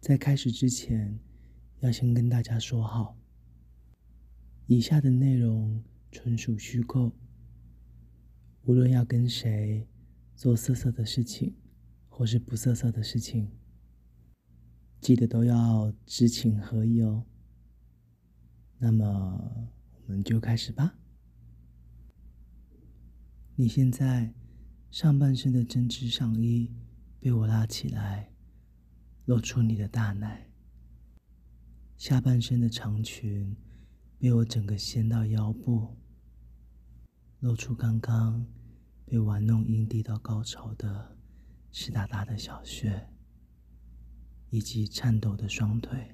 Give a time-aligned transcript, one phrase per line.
[0.00, 1.18] 在开始之前，
[1.80, 3.18] 要先跟大家说好，
[4.66, 7.12] 以下的内容纯属虚构。
[8.62, 9.88] 无论要跟谁
[10.36, 11.54] 做色色的事情，
[12.08, 13.50] 或是不色色的事情，
[15.00, 17.24] 记得都要知情合意哦。
[18.78, 19.68] 那么，
[20.06, 20.98] 我们就开始吧。
[23.56, 24.32] 你现在
[24.90, 26.72] 上半身的针织上衣
[27.18, 28.30] 被我拉起来，
[29.28, 30.48] 露出你的大奶；
[31.98, 33.54] 下半身的长裙
[34.18, 35.98] 被我整个掀到腰部，
[37.40, 38.46] 露出刚刚
[39.04, 41.14] 被玩弄阴蒂到高潮的
[41.70, 43.06] 湿哒哒的小穴，
[44.48, 46.10] 以及颤抖的双腿。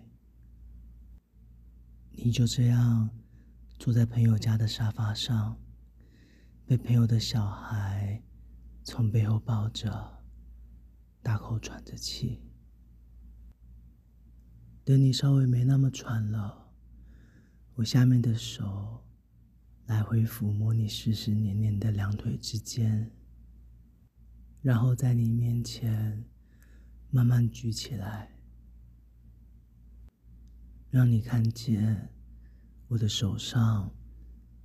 [2.11, 3.09] 你就这样
[3.78, 5.56] 坐在朋友家的沙发上。
[6.67, 8.20] 被朋友的小孩
[8.83, 10.25] 从背后抱着，
[11.23, 12.41] 大口喘着气。
[14.84, 16.70] 等你稍微没那么喘了，
[17.75, 19.03] 我下面的手
[19.86, 23.11] 来回抚摸你湿湿黏黏的两腿之间，
[24.61, 26.25] 然后在你面前
[27.11, 28.31] 慢慢举起来，
[30.91, 32.11] 让你看见
[32.89, 33.91] 我的手上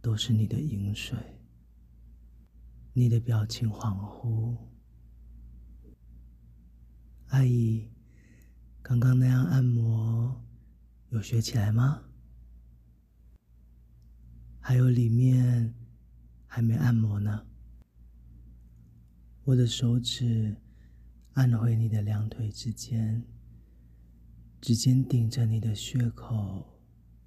[0.02, 1.18] 都是你的淫水。
[2.92, 4.58] 你的表情恍惚，
[7.28, 7.90] 阿姨，
[8.82, 10.44] 刚刚那样按摩
[11.10, 12.04] 有学起来吗？
[14.60, 15.74] 还有里面
[16.46, 17.46] 还没按摩呢。
[19.44, 20.56] 我的手指
[21.34, 23.24] 按回你的两腿之间，
[24.60, 26.80] 指尖顶着你的穴口，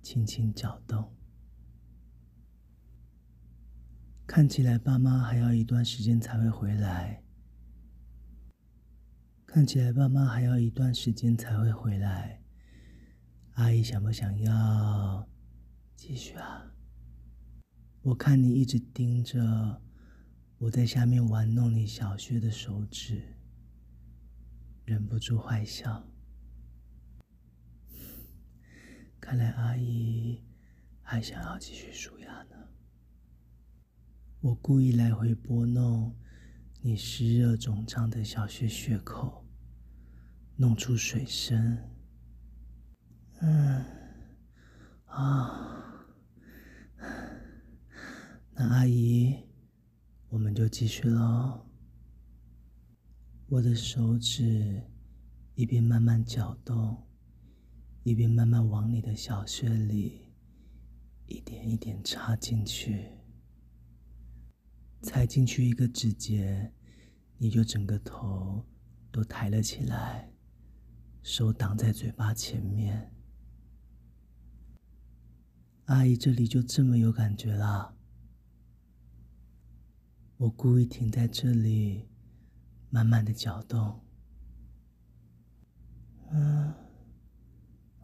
[0.03, 1.13] 轻轻搅动。
[4.27, 7.22] 看起来爸妈还要一段时间才会回来。
[9.55, 12.41] 看起来爸妈还要一段时间才会回来。
[13.57, 15.29] 阿姨想不想要
[15.95, 16.73] 继续啊？
[18.01, 19.83] 我看你一直盯着
[20.57, 23.37] 我在下面玩弄你小穴的手指，
[24.87, 26.03] 忍不住坏笑。
[29.21, 30.43] 看来阿姨
[31.03, 32.57] 还想要继续数牙呢。
[34.41, 36.17] 我故意来回拨弄
[36.81, 39.42] 你湿热肿胀的小穴穴口，
[40.63, 41.77] 弄出水声。
[43.41, 43.85] 嗯，
[45.07, 46.07] 啊，
[48.55, 49.37] 那阿姨，
[50.29, 51.67] 我们就继续喽。
[53.49, 54.81] 我的手指
[55.57, 57.09] 一边慢慢搅动，
[58.05, 60.33] 一边慢慢往你的小穴里
[61.27, 63.09] 一点一点插进去。
[65.03, 66.73] 踩进去一个指节，
[67.37, 68.65] 你就整个头
[69.11, 70.32] 都抬了起来，
[71.23, 73.15] 手挡在嘴巴前面。
[75.87, 77.95] 阿姨这里就这么有感觉啦。
[80.37, 82.09] 我故意停在这里，
[82.91, 84.01] 慢慢的搅动。
[86.33, 86.75] 嗯，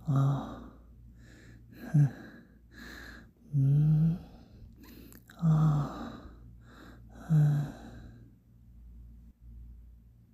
[0.06, 0.62] 啊，
[1.94, 2.08] 嗯，
[3.52, 4.16] 嗯，
[5.38, 6.12] 啊。
[7.30, 7.72] 嗯，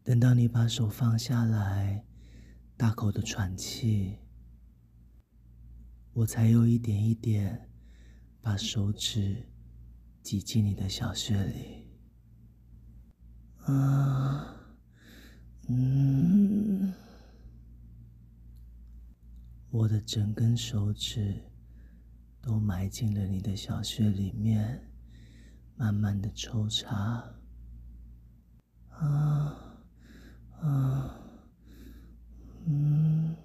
[0.04, 2.04] 等到你把手放下来，
[2.84, 4.18] 大口的喘气，
[6.12, 7.70] 我才有一点一点
[8.42, 9.48] 把手指
[10.22, 11.88] 挤进你的小穴里。
[13.60, 14.54] 啊，
[15.68, 16.92] 嗯，
[19.70, 21.42] 我的整根手指
[22.42, 24.92] 都埋进了你的小穴里面。
[25.76, 27.34] 慢慢的抽插，
[28.90, 29.80] 啊
[30.60, 31.23] 啊，
[32.66, 33.36] 嗯。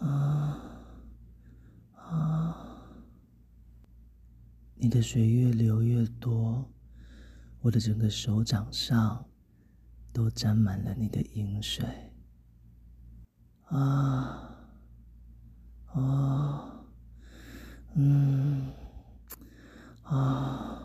[0.00, 0.60] 啊。
[1.96, 2.56] 啊，
[4.74, 6.70] 你的水越流越多，
[7.60, 9.24] 我的整个手掌上
[10.12, 11.86] 都沾满了你的饮水，
[13.64, 14.50] 啊。
[15.86, 16.84] 啊，
[17.94, 18.70] 嗯。
[20.02, 20.82] 啊。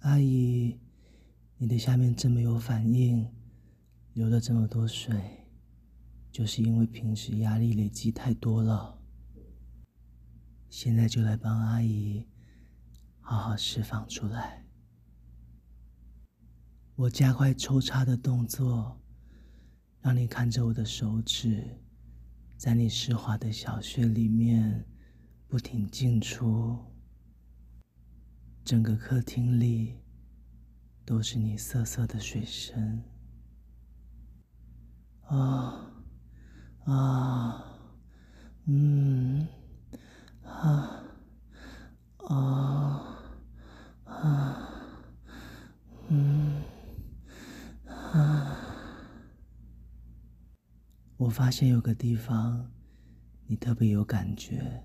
[0.00, 0.78] 阿姨，
[1.56, 3.26] 你的下面这么有反应，
[4.14, 5.44] 流了这么多水，
[6.30, 8.96] 就是因为平时压力累积太多了。
[10.70, 12.24] 现在就来帮阿姨
[13.20, 14.64] 好好释放出来。
[16.94, 19.02] 我加快抽插的动作，
[20.00, 21.82] 让你看着我的手指，
[22.56, 24.86] 在你湿滑的小穴里面
[25.48, 26.78] 不停进出。
[28.64, 29.96] 整个客厅里
[31.04, 33.02] 都是你涩涩的水声，
[35.26, 35.90] 啊
[36.84, 37.64] 啊，
[38.66, 39.46] 嗯，
[40.42, 41.04] 啊，
[42.18, 43.18] 啊，
[44.04, 44.70] 啊，
[46.08, 46.62] 嗯，
[47.86, 48.56] 啊。
[51.16, 52.70] 我发现有个地方
[53.46, 54.82] 你特别有感觉，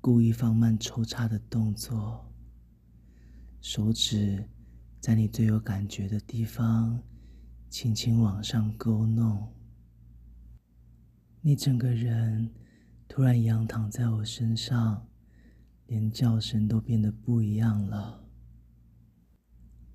[0.00, 2.30] 故意放慢抽插的动作，
[3.62, 4.46] 手指
[5.00, 7.00] 在你最有感觉的地方
[7.74, 9.52] 轻轻往上勾弄。
[11.40, 12.54] 你整个人
[13.08, 15.08] 突然仰躺在我身上，
[15.86, 18.24] 连叫声都变得不一样了。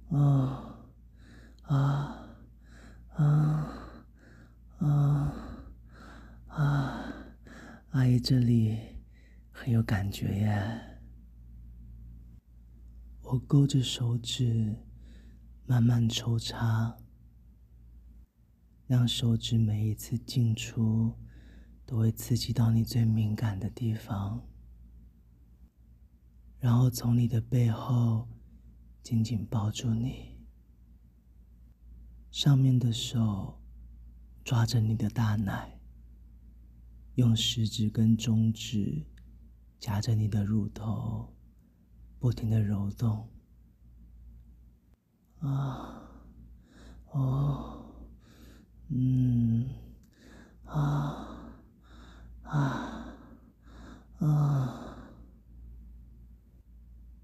[0.09, 0.91] 啊，
[1.61, 2.27] 啊，
[3.13, 3.73] 啊，
[4.79, 5.33] 啊，
[6.47, 7.13] 啊，
[7.91, 8.77] 阿姨这里
[9.51, 10.99] 很有感觉耶。
[13.21, 14.75] 我勾着手指，
[15.65, 16.97] 慢慢抽插，
[18.89, 21.15] 让手指每一次进出。
[21.89, 24.47] 都会刺激到你最敏感的地方，
[26.59, 28.30] 然后从你的背后
[29.01, 30.38] 紧紧抱住你，
[32.30, 33.59] 上面的手
[34.44, 35.80] 抓着你的大奶，
[37.15, 39.03] 用食指跟中指
[39.80, 41.36] 夹着你的乳头，
[42.19, 43.27] 不停的揉动。
[45.39, 46.03] 啊，
[47.13, 47.88] 哦，
[48.89, 49.69] 嗯，
[50.65, 51.25] 啊。
[52.51, 53.13] 啊
[54.18, 54.95] 啊！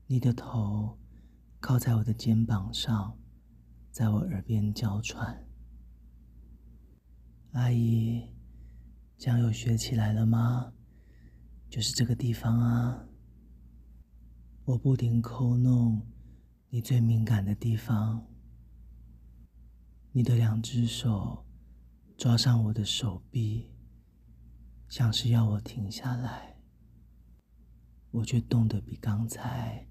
[0.05, 0.99] 你的头
[1.59, 3.17] 靠在我的肩膀上，
[3.89, 5.47] 在我耳边娇喘。
[7.53, 8.35] 阿姨，
[9.17, 10.73] 酱油学起来了吗？
[11.71, 13.07] 就是这个地方啊。
[14.65, 16.05] 我不停抠弄
[16.69, 18.27] 你最敏感的地方，
[20.11, 21.44] 你的两只手
[22.17, 23.71] 抓上我的手臂。
[24.87, 26.57] 像是要我停下来，
[28.11, 29.87] 我却动得比刚才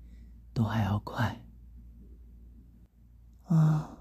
[0.52, 1.44] 都还要快。
[3.42, 3.98] 啊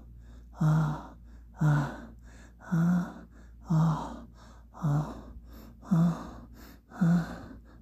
[0.52, 1.16] 啊
[1.54, 2.10] 啊
[2.58, 3.26] 啊
[3.60, 4.26] 啊
[4.72, 5.16] 啊
[5.82, 6.36] 啊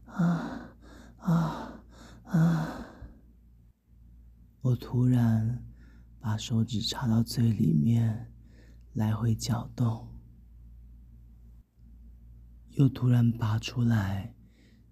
[0.06, 0.68] 啊
[1.18, 1.82] 啊
[2.24, 2.86] 啊！
[4.62, 5.62] 我突然
[6.18, 8.32] 把手指插到最里面，
[8.94, 10.11] 来回搅动。
[12.74, 14.34] 又突然拔出来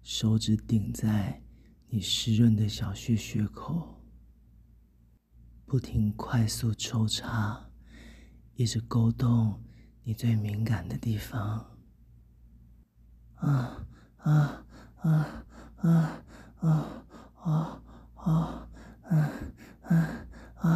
[0.03, 1.41] 手指顶在
[1.87, 3.99] 你湿润的小穴穴口
[5.65, 7.69] 不停快速抽插
[8.53, 9.63] 一直勾动
[10.03, 11.65] 你最敏感的地方。
[13.35, 13.85] 啊
[14.17, 14.65] 啊
[14.97, 15.43] 啊
[15.77, 16.23] 啊
[16.57, 17.03] 啊
[17.39, 17.81] 啊
[18.15, 18.67] 啊
[19.03, 19.47] 啊
[19.81, 20.27] 啊
[20.59, 20.67] 啊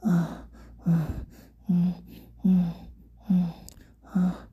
[0.00, 0.48] 啊
[0.86, 1.94] 嗯
[2.42, 2.72] 嗯
[3.28, 3.52] 嗯
[4.14, 4.51] 嗯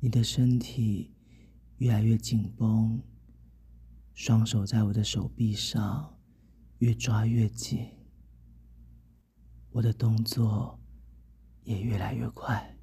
[0.00, 1.12] 你的身体
[1.78, 3.02] 越来越紧绷，
[4.14, 6.16] 双手在我的手臂上
[6.78, 7.84] 越抓越紧，
[9.70, 10.78] 我的动作
[11.64, 12.76] 也越来越快。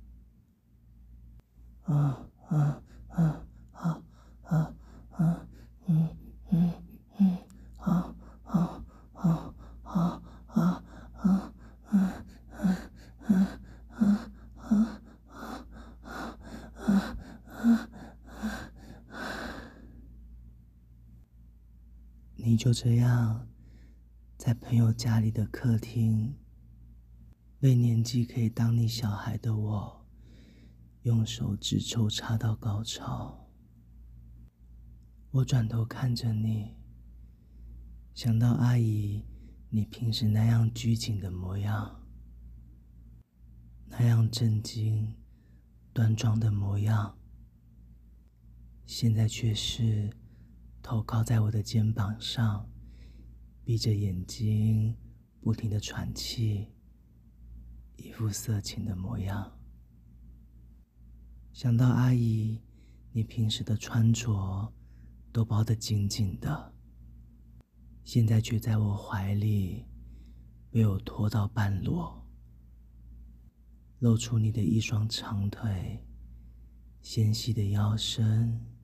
[1.84, 4.04] 啊啊啊啊
[4.42, 4.76] 啊
[5.12, 5.48] 啊！
[5.88, 6.10] 嗯
[6.52, 6.74] 嗯
[7.20, 7.38] 嗯，
[7.78, 8.14] 啊
[8.44, 9.54] 啊啊
[9.84, 11.54] 啊啊啊啊
[11.92, 12.12] 啊
[14.58, 15.02] 啊！
[22.56, 23.50] 你就这样，
[24.38, 26.34] 在朋友家里的客厅，
[27.60, 30.08] 被年纪可以当你小孩的我，
[31.02, 33.50] 用手指抽插到高潮。
[35.32, 36.78] 我转头看着你，
[38.14, 39.26] 想到阿姨
[39.70, 42.08] 你平时那样拘谨的模样，
[43.88, 45.14] 那样震惊、
[45.92, 47.18] 端庄的模样，
[48.86, 50.10] 现在却是。
[50.86, 52.70] 头靠在我的肩膀上，
[53.64, 54.96] 闭着眼睛，
[55.42, 56.68] 不停的喘气，
[57.96, 59.52] 一副色情的模样。
[61.52, 62.62] 想到阿姨，
[63.12, 64.72] 你平时的穿着
[65.32, 66.76] 都包得紧紧的，
[68.04, 69.88] 现在却在我怀里
[70.70, 72.24] 被我拖到半裸，
[73.98, 76.06] 露出你的一双长腿，
[77.02, 78.75] 纤细的腰身。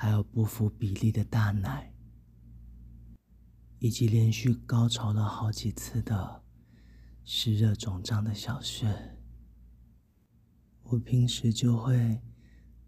[0.00, 1.92] 还有不符比例的大奶，
[3.80, 6.44] 以及连续高潮了好几次的
[7.24, 9.18] 湿热肿胀的小穴，
[10.84, 12.22] 我平时就会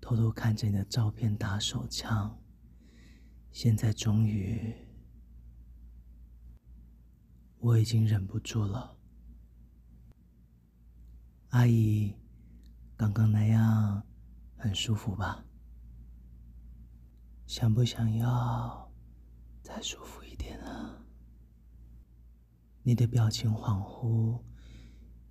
[0.01, 2.41] 偷偷看着你的照片打手枪，
[3.51, 4.73] 现在终于，
[7.59, 8.97] 我已经忍不住了。
[11.49, 12.15] 阿姨，
[12.97, 14.01] 刚刚那样
[14.57, 15.45] 很舒服吧？
[17.51, 18.93] 想不想要
[19.61, 21.05] 再舒服一点啊？
[22.85, 24.41] 你的表情恍惚，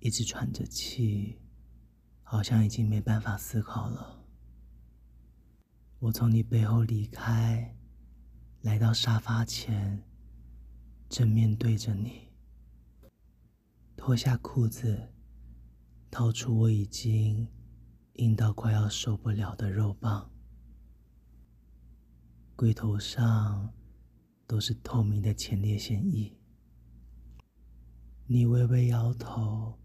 [0.00, 1.40] 一直喘着气，
[2.22, 4.22] 好像已经没办法思考了。
[5.98, 7.74] 我从你背后离开，
[8.60, 10.06] 来到沙发前，
[11.08, 12.28] 正面对着你，
[13.96, 15.14] 脱下裤子，
[16.10, 17.48] 掏出我已经
[18.16, 20.29] 硬到快要受不了的肉棒。
[22.60, 23.72] 龟头上
[24.46, 26.30] 都是透明的前列腺液。
[28.26, 29.80] 你微微摇头，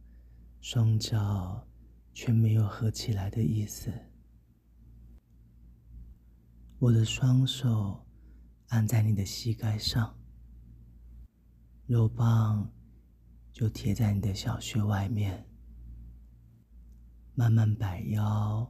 [0.60, 1.66] 双脚
[2.14, 3.94] 却没有合起来的意思。
[6.78, 8.06] 我的双手
[8.68, 10.14] 按在你的膝盖上，
[11.88, 12.70] 肉棒
[13.54, 15.48] 就贴在你的小穴外面，
[17.36, 18.70] 慢慢摆腰，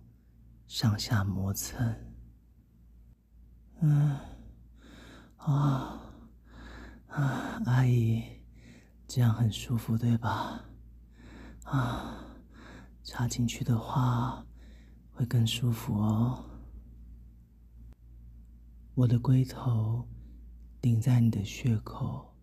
[0.67, 2.14] 上下磨蹭。
[3.87, 4.17] 嗯，
[5.37, 6.01] 啊
[7.05, 8.23] 啊，阿姨，
[9.07, 10.65] 这样很舒服，对吧？
[11.65, 12.17] 啊，
[13.03, 14.43] 插进去的话
[15.11, 16.43] 会更舒服哦。
[18.95, 20.09] 我的龟头
[20.81, 22.35] 顶在你的穴口，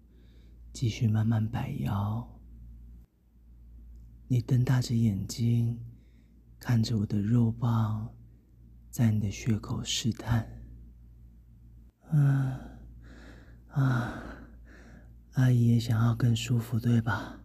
[0.72, 2.40] 继续慢慢摆腰。
[4.28, 5.76] 你瞪大着眼睛
[6.60, 8.14] 看着我的肉棒，
[8.90, 10.61] 在你的穴口试探。
[12.14, 12.58] 嗯，
[13.68, 14.22] 啊，
[15.32, 17.40] 阿姨也想要更舒服，对吧？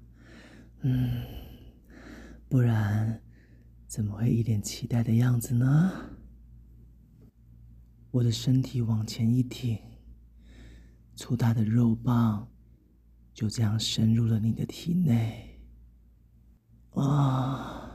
[0.82, 1.24] 嗯，
[2.50, 3.22] 不然
[3.88, 5.92] 怎么会一脸期待的样子呢？
[8.12, 9.80] 我的身体往前一挺，
[11.16, 12.52] 粗大的肉棒
[13.34, 15.62] 就这样深入了你的体内。
[16.92, 17.90] 啊，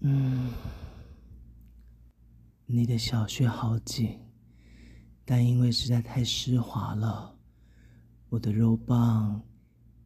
[0.00, 0.50] 嗯，
[2.66, 4.25] 你的小穴好紧。
[5.28, 7.36] 但因为实在太湿滑了，
[8.28, 9.42] 我的肉棒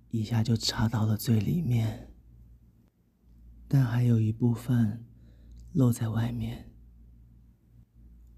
[0.08, 2.10] 一下就插到了最里面，
[3.68, 5.06] 但还有一部分
[5.74, 6.72] 露在外面。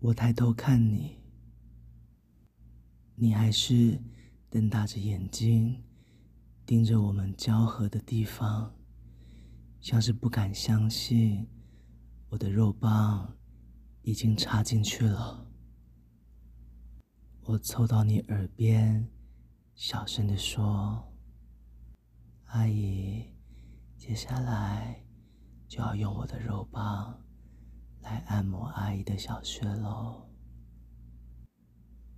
[0.01, 1.21] 我抬头看你，
[3.15, 4.03] 你还是
[4.51, 5.85] 瞪大着眼睛
[6.67, 8.75] 盯着我们交合的地方，
[9.81, 11.47] 像是不敢相信
[12.29, 13.39] 我的肉棒
[14.03, 15.52] 已经插进去了。
[17.45, 19.11] 我凑到你耳边，
[19.75, 21.13] 小声的说
[22.47, 23.35] ：“阿姨，
[23.97, 25.05] 接下来
[25.67, 27.21] 就要用我的肉棒
[28.01, 30.31] 来按摩阿姨的小穴喽。”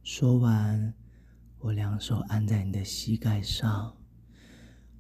[0.04, 0.92] 说完，
[1.58, 3.96] 我两手按在你的膝盖上，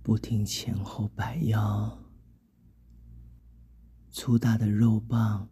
[0.02, 1.98] 不停前后摆腰，
[4.10, 5.50] 粗大的肉棒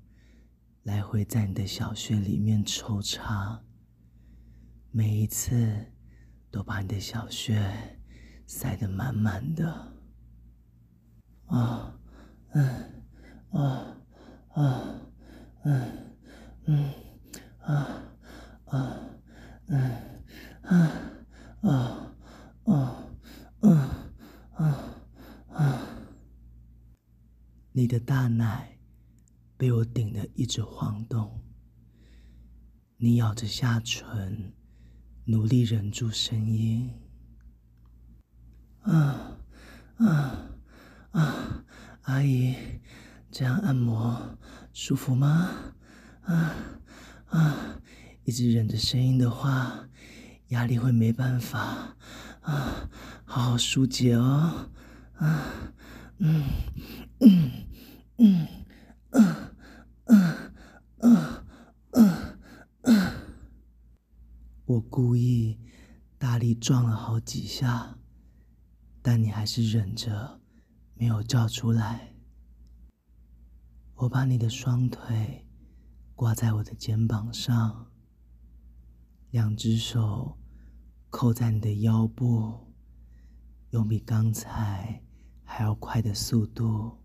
[0.82, 3.62] 来回在你的小穴里面抽插。
[4.94, 5.86] 每一次
[6.50, 7.98] 都把你的小穴
[8.46, 9.66] 塞得满满的，
[11.46, 11.98] 啊，
[12.52, 13.02] 嗯，
[13.52, 13.96] 啊，
[14.50, 15.00] 啊，
[15.64, 16.14] 嗯，
[16.66, 16.92] 嗯，
[17.60, 18.02] 啊，
[18.66, 19.00] 啊，
[19.68, 19.80] 嗯，
[20.60, 20.92] 啊，
[21.62, 22.12] 啊，
[22.64, 23.06] 啊，
[23.62, 24.12] 啊，
[24.52, 24.94] 啊，
[25.54, 25.88] 啊，
[27.72, 28.78] 你的大奶
[29.56, 31.40] 被我顶得一直晃动，
[32.98, 34.52] 你咬着下唇。
[35.24, 36.90] 努力忍住声音，
[38.80, 39.38] 啊
[39.98, 40.48] 啊
[41.12, 41.64] 啊！
[42.02, 42.56] 阿姨，
[43.30, 44.36] 这样按摩
[44.72, 45.48] 舒服吗？
[46.22, 46.54] 啊
[47.28, 47.80] 啊！
[48.24, 49.88] 一直忍着声音的话，
[50.48, 51.96] 压力会没办法
[52.42, 52.90] 啊，
[53.24, 54.70] 好好疏解哦。
[55.14, 55.72] 啊，
[56.18, 56.44] 嗯
[57.20, 57.52] 嗯
[58.18, 58.48] 嗯
[59.10, 59.36] 嗯
[60.06, 60.52] 嗯
[60.98, 61.41] 嗯。
[64.72, 65.60] 我故意
[66.16, 67.98] 大力撞了好几下，
[69.02, 70.40] 但你还是忍着，
[70.94, 72.14] 没有叫出来。
[73.96, 75.46] 我把你的双腿
[76.14, 77.92] 挂在我的肩膀上，
[79.30, 80.38] 两只手
[81.10, 82.72] 扣在你的腰部，
[83.72, 85.02] 用比刚才
[85.44, 86.96] 还要快的速度，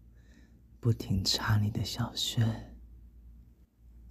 [0.79, 2.45] 不停插你的小穴。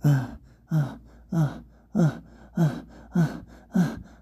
[0.01, 2.23] 啊啊啊啊！
[2.57, 3.45] 啊啊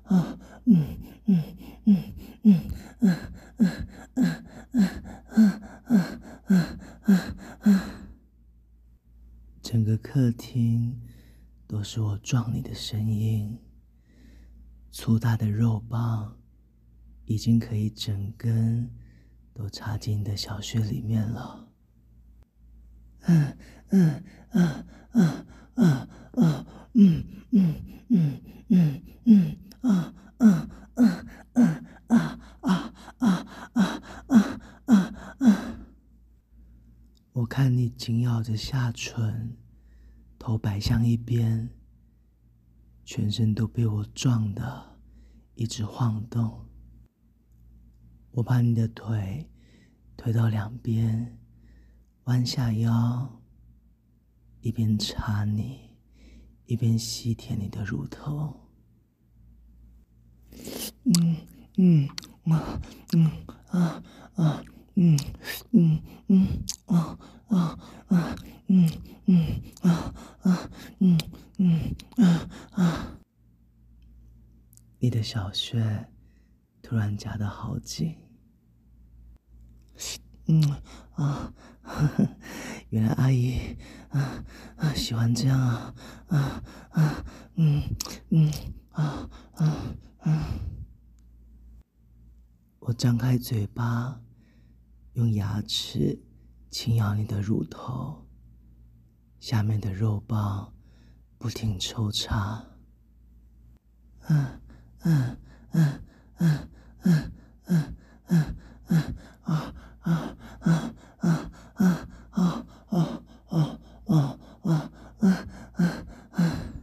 [0.05, 0.39] 啊！
[0.67, 1.43] 嗯嗯
[1.87, 2.13] 嗯嗯
[2.43, 2.61] 嗯
[3.03, 3.17] 嗯
[3.59, 4.91] 嗯嗯
[5.37, 5.61] 嗯
[6.49, 7.81] 嗯嗯嗯，
[9.63, 11.01] 整个客厅
[11.67, 13.59] 都是我撞你的声音。
[14.91, 16.37] 粗大的肉棒
[17.25, 18.89] 已经可以整根
[19.53, 21.69] 都插进你的小穴里面了。
[23.23, 23.57] 嗯
[23.91, 27.75] 嗯嗯嗯啊啊嗯嗯
[28.09, 32.95] 嗯嗯嗯啊啊啊啊啊啊啊
[33.75, 34.37] 啊啊
[34.87, 34.95] 啊
[35.39, 35.79] 啊！
[37.33, 39.57] 我看你紧咬着下唇，
[40.39, 41.69] 头摆向一边，
[43.05, 44.99] 全身都被我撞的
[45.55, 46.65] 一直晃动。
[48.33, 49.49] 我把你的腿
[50.17, 51.39] 推到两边，
[52.25, 53.43] 弯下腰，
[54.65, 55.79] 一边插你，
[56.65, 58.59] 一边吸舔你的乳头。
[61.05, 61.37] 嗯
[61.77, 62.09] 嗯
[62.45, 62.81] 啊
[63.13, 63.31] 嗯
[63.69, 64.03] 啊
[64.37, 65.19] 啊嗯
[65.73, 66.49] 嗯嗯
[66.87, 67.19] 啊
[67.49, 68.37] 啊啊
[68.69, 68.91] 嗯
[69.27, 71.19] 嗯啊啊嗯
[71.59, 73.19] 嗯啊啊！
[74.99, 76.09] 你的小穴
[76.81, 78.17] 突然夹得好紧。
[80.47, 80.63] 嗯
[81.17, 81.53] 啊，
[81.83, 82.29] 呵呵，
[82.89, 83.59] 原来阿姨
[84.09, 84.21] 啊
[85.05, 85.95] 喜欢这样啊
[86.29, 87.25] 啊啊
[87.57, 87.83] 嗯
[88.31, 88.51] 嗯
[88.93, 89.67] 啊啊
[90.21, 90.49] 啊！
[92.79, 94.19] 我张开嘴巴，
[95.13, 96.19] 用牙齿
[96.71, 98.27] 轻咬你的乳头，
[99.41, 100.73] 下面的肉棒
[101.37, 102.65] 不停抽插。
[104.31, 104.59] 嗯
[105.03, 105.37] 嗯
[105.73, 106.01] 嗯
[106.39, 106.69] 嗯
[107.03, 107.33] 嗯
[107.67, 107.95] 嗯
[108.29, 108.57] 嗯
[108.87, 109.75] 嗯啊。
[110.01, 116.75] 啊啊啊啊啊啊啊啊啊啊啊啊！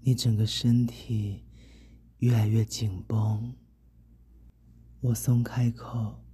[0.00, 1.44] 你整个身体
[2.18, 3.54] 越来越紧绷，
[5.00, 6.24] 我松开口，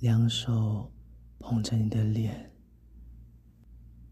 [0.00, 0.92] 两手
[1.38, 2.52] 捧着你的脸，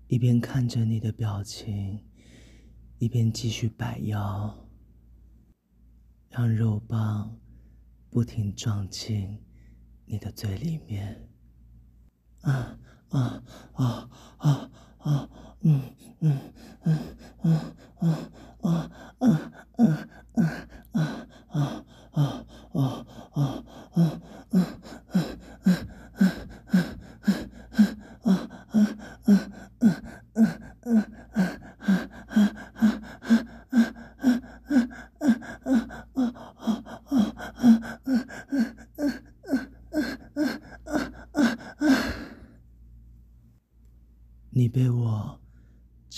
[0.09, 2.05] 一边看着你的表情，
[2.99, 4.69] 一边继续摆腰，
[6.31, 7.39] 让肉棒
[8.09, 9.39] 不停撞进。
[10.07, 11.29] 你的嘴里面，
[12.41, 12.77] 啊
[13.11, 13.43] 啊
[13.75, 14.71] 啊啊
[15.01, 15.29] 啊，
[15.63, 15.83] 嗯
[16.21, 16.39] 嗯
[16.85, 16.99] 嗯
[17.43, 17.59] 嗯
[18.01, 18.17] 嗯啊
[18.63, 19.27] 啊啊
[19.77, 20.47] 啊啊
[20.93, 24.21] 啊啊啊啊啊
[24.53, 25.40] 啊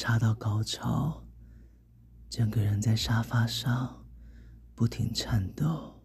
[0.02, 1.24] 插到高潮，
[2.28, 4.04] 整个人在沙发上
[4.74, 6.02] 不停颤抖，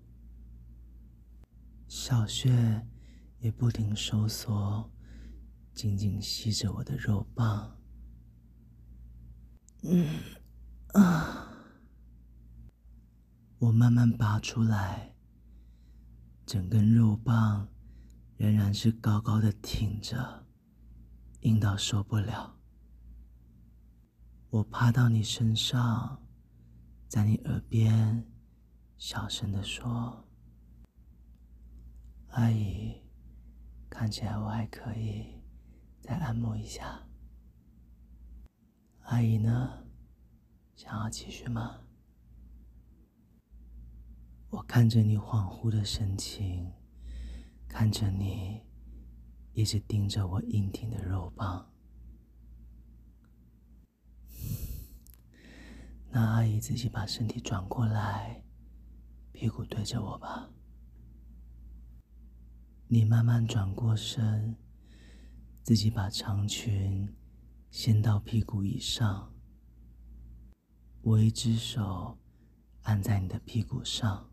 [1.88, 2.88] 小穴
[3.40, 4.88] 也不停收缩，
[5.74, 7.76] 紧紧吸着我的肉棒。
[9.82, 10.08] 嗯
[10.94, 11.52] 啊，
[13.58, 15.16] 我慢慢拔出来，
[16.46, 17.68] 整根肉棒
[18.36, 20.46] 仍然是高高的挺着。
[21.42, 22.57] 硬到受不了，
[24.58, 26.20] 我趴到你身上，
[27.08, 28.26] 在你耳边
[28.98, 30.28] 小声地说
[32.34, 33.04] ：“阿姨，
[33.88, 35.44] 看起来我还可以，
[36.02, 37.08] 再按摩一下。
[39.02, 39.86] 阿姨呢？
[40.76, 41.82] 想要继续吗？”
[44.50, 46.74] 我看着你恍惚的神情，
[47.68, 48.66] 看着你。
[49.54, 51.72] 一直盯着我硬挺的肉棒，
[56.10, 58.44] 那阿姨自己把身体转过来，
[59.32, 60.50] 屁股对着我吧。
[62.88, 64.56] 你慢慢转过身，
[65.64, 67.14] 自己把长裙
[67.70, 69.34] 掀到屁股以上。
[71.02, 72.18] 我一只手
[72.84, 74.30] 按在你的屁股上，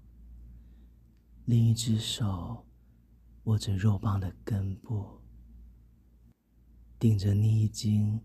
[1.45, 2.67] 另一只手。
[3.45, 5.21] 握着肉棒的根部，
[6.99, 8.19] 顶着你已经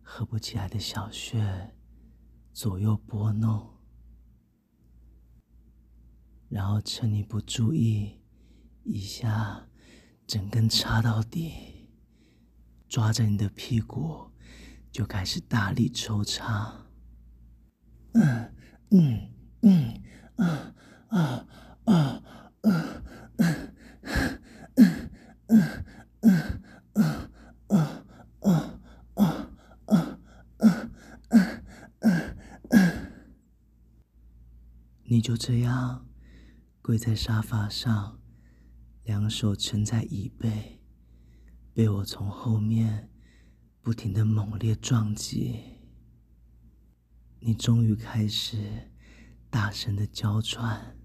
[0.00, 1.74] 合不起来的小穴，
[2.52, 3.78] 左右拨弄，
[6.48, 8.20] 然后趁你不注意，
[8.84, 9.68] 一下
[10.26, 11.88] 整根插到底，
[12.88, 14.30] 抓着你的屁股，
[14.90, 16.86] 就开始大力抽插。
[18.12, 18.54] 嗯
[18.90, 19.32] 嗯
[19.62, 20.02] 嗯
[20.36, 20.74] 啊
[21.08, 21.46] 啊
[21.84, 22.22] 啊
[22.64, 23.02] 啊！
[35.20, 36.08] 你就这样
[36.80, 38.22] 跪在沙发上，
[39.04, 40.80] 两手撑在椅背，
[41.74, 43.10] 被我从后面
[43.82, 45.60] 不停的猛烈撞击。
[47.40, 48.56] 你终于开始
[49.50, 50.96] 大声的娇喘，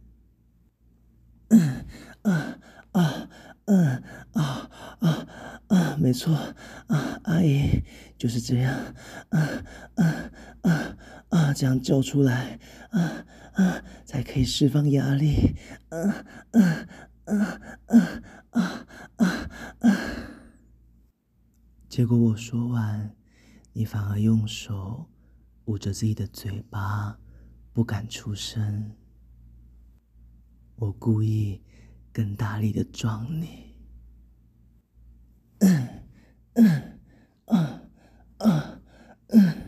[1.49, 1.85] 嗯
[2.21, 2.57] 啊
[2.93, 3.29] 啊
[3.65, 4.01] 嗯
[4.31, 5.27] 啊啊
[5.67, 7.83] 啊，没错啊阿姨
[8.17, 8.73] 就是这样，
[9.31, 9.41] 啊
[9.95, 10.97] 啊啊
[11.31, 12.57] 啊，这样叫出来，
[12.91, 15.55] 啊啊，才可以释放压力，
[15.89, 15.97] 啊
[16.51, 16.87] 啊
[17.25, 18.87] 啊啊啊
[19.17, 19.87] 啊啊！
[21.87, 23.15] 结果我说完，
[23.71, 25.09] 你反而用手
[25.65, 27.17] 捂着自己的嘴巴，
[27.71, 28.91] 不敢出声。
[30.75, 31.63] 我故意
[32.11, 33.73] 更大力的撞你。
[35.59, 35.87] 嗯
[36.55, 36.99] 嗯
[37.45, 37.81] 啊
[38.39, 38.81] 啊
[39.27, 39.64] 嗯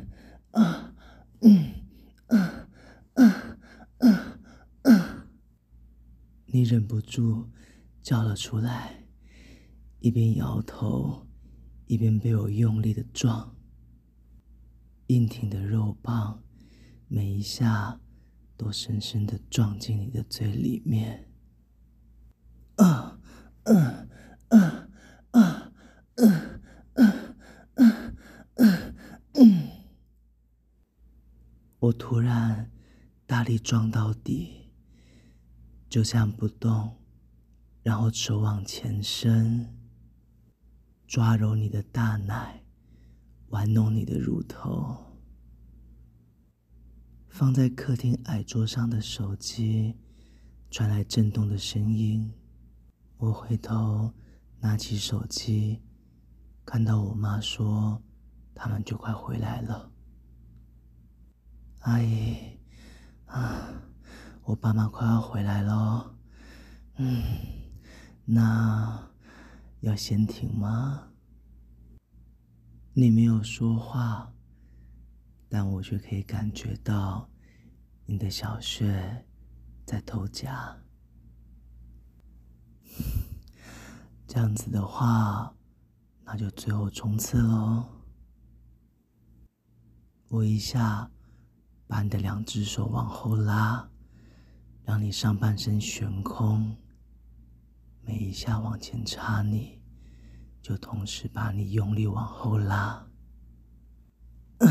[6.57, 7.47] 你忍不住
[8.01, 9.05] 叫了出来，
[9.99, 11.27] 一边摇头，
[11.85, 13.55] 一边被我用力的撞。
[15.05, 16.41] 硬挺的肉棒，
[17.07, 17.99] 每一下
[18.57, 21.31] 都深深的撞进你的嘴里面。
[22.77, 23.19] 啊，
[23.65, 24.07] 啊，
[24.49, 24.89] 啊，
[25.33, 25.71] 啊，
[26.15, 26.61] 啊，
[26.95, 28.13] 啊，
[28.55, 28.93] 啊，
[29.35, 29.67] 嗯！
[31.77, 32.71] 我突然
[33.27, 34.66] 大力撞到底。
[35.89, 36.97] 就这样不动，
[37.83, 39.75] 然后手往前伸，
[41.07, 42.63] 抓揉你的大奶。
[43.49, 45.05] 玩弄你的乳头，
[47.29, 49.95] 放在客厅矮桌上的手机
[50.69, 52.29] 传来震动的声音。
[53.15, 54.13] 我回头
[54.59, 55.81] 拿起手机，
[56.65, 58.03] 看到我妈说
[58.53, 59.89] 他们就快回来了。
[61.79, 62.35] 阿姨，
[63.27, 63.81] 啊，
[64.47, 66.15] 我爸妈快要回来了。
[66.95, 67.21] 嗯，
[68.23, 69.11] 那
[69.81, 71.09] 要先停吗？
[72.93, 74.31] 你没有说话，
[75.49, 77.29] 但我却可以感觉到
[78.05, 79.25] 你的小穴
[79.85, 80.77] 在偷夹。
[84.25, 85.53] 这样子的话，
[86.23, 87.83] 那就最后冲刺喽！
[90.29, 91.11] 我一下
[91.85, 93.89] 把你的两只手往后拉，
[94.87, 96.73] 让你上半身悬空，
[98.03, 99.81] 每一下往前插你，
[100.61, 103.05] 就同时把你用力往后拉。
[104.59, 104.69] 嗯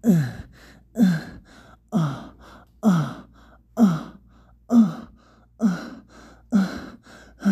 [0.00, 0.48] 嗯
[0.94, 1.42] 嗯
[1.90, 2.34] 啊
[2.80, 3.28] 啊
[3.74, 4.18] 啊啊
[4.66, 5.12] 啊
[5.58, 5.68] 啊
[6.48, 6.58] 啊
[7.36, 7.50] 啊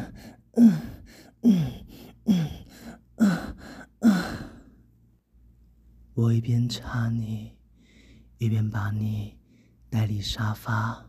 [3.07, 3.55] 啊
[4.01, 4.09] 啊！
[6.13, 7.60] 我一边插你。
[8.41, 9.37] 一边把你
[9.87, 11.05] 带离沙发，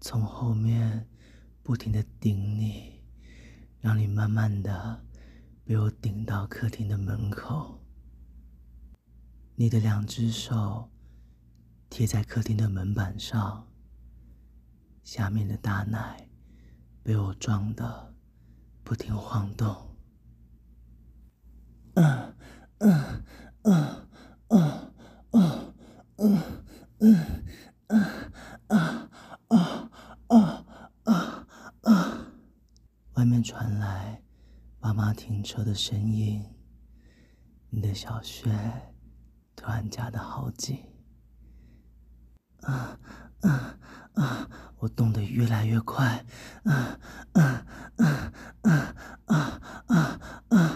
[0.00, 1.06] 从后面。
[1.62, 3.00] 不停的顶你，
[3.78, 5.04] 让你慢慢的
[5.62, 7.80] 被我顶到客厅的门口。
[9.54, 10.90] 你的两只手
[11.88, 13.68] 贴在客厅的门板上，
[15.04, 16.28] 下面的大奶
[17.04, 18.16] 被我撞得
[18.82, 19.96] 不停晃动。
[21.94, 22.34] 嗯
[23.62, 24.08] 嗯
[27.00, 27.16] 嗯。
[27.88, 29.08] 啊。
[29.48, 29.90] 啊。
[30.28, 30.64] 啊。
[31.04, 31.46] 啊。
[31.82, 32.26] 啊。
[33.14, 34.22] 外面传来
[34.80, 36.44] 妈妈停车的声音。
[37.70, 38.50] 你的小穴。
[39.56, 40.78] 突然夹得好紧。
[42.60, 42.98] 啊。
[43.40, 43.78] 啊。
[44.14, 44.50] 啊。
[44.78, 46.24] 我动得越来越快。
[46.64, 46.98] 啊。
[47.32, 47.66] 啊。
[47.96, 48.32] 啊。
[48.62, 48.62] 啊。
[48.62, 48.94] 啊。
[49.26, 49.60] 啊。
[49.86, 50.20] 啊。
[50.50, 50.69] 啊。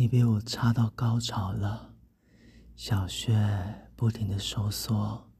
[0.00, 1.94] 你被我插到高潮了，
[2.74, 3.36] 小穴
[3.94, 5.30] 不停的收缩。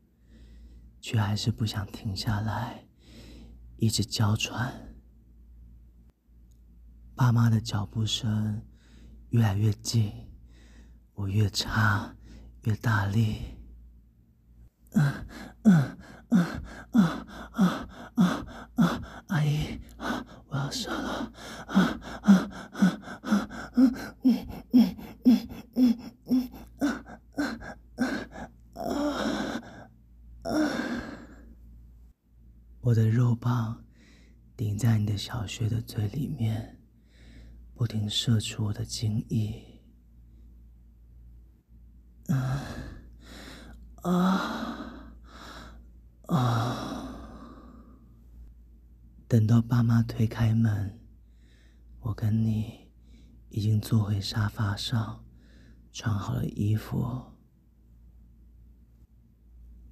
[1.01, 2.87] 却还是不想停下来，
[3.79, 4.70] 一直娇喘。
[7.14, 8.61] 爸妈的脚步声
[9.31, 10.12] 越来越近，
[11.14, 12.14] 我越插
[12.64, 13.57] 越大力。
[14.90, 15.27] 嗯
[15.62, 19.81] 嗯嗯嗯嗯嗯嗯，阿姨，
[20.49, 21.33] 我要射了！
[21.66, 26.85] 啊啊啊啊嗯嗯嗯嗯嗯嗯啊
[27.37, 27.40] 啊
[28.75, 28.83] 啊
[30.42, 30.51] 啊！
[32.81, 33.85] 我的肉棒
[34.57, 34.99] 顶在
[35.51, 36.79] 你的小穴的最里面，
[37.75, 39.83] 不停射出我的精液。
[42.29, 42.63] 啊
[44.03, 45.17] 啊
[46.29, 47.17] 啊！
[49.27, 51.01] 等到爸妈推开门，
[51.99, 52.89] 我跟你
[53.49, 55.25] 已经坐回沙发上，
[55.93, 57.25] 穿好了衣服。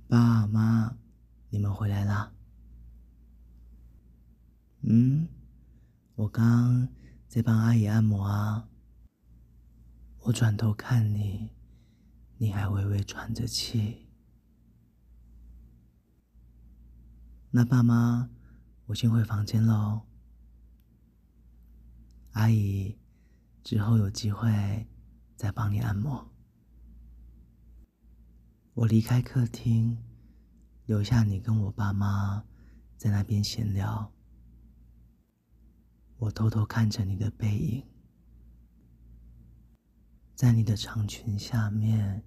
[0.07, 0.97] 爸妈，
[1.51, 2.33] 你们回来啦。
[4.83, 5.29] 嗯，
[6.18, 6.88] 我刚
[7.28, 8.68] 在帮阿姨按摩啊。
[10.22, 11.48] 我转头看你，
[12.38, 14.09] 你还微微喘着气。
[17.52, 18.28] 那爸妈，
[18.87, 20.09] 我先回房间喽。
[22.33, 22.98] 阿姨，
[23.62, 24.88] 之后有机会
[25.37, 26.28] 再帮你按摩。
[28.74, 29.96] 我离开客厅，
[30.85, 32.44] 留下你跟我爸妈
[32.96, 34.12] 在那边闲聊。
[36.18, 37.87] 我偷偷看着你的背影，
[40.35, 42.24] 在你的长裙下面，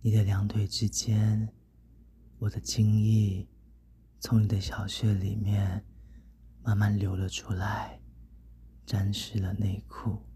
[0.00, 1.52] 你的两腿之间，
[2.38, 3.46] 我的精液
[4.18, 5.84] 从你的小穴里面
[6.62, 8.00] 慢慢流了出来，
[8.86, 10.31] 沾湿了内裤。